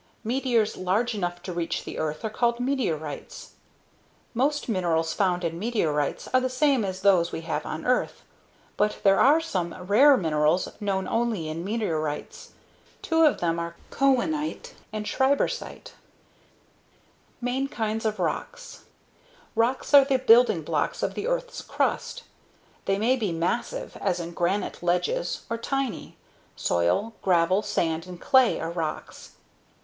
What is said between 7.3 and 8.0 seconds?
we have on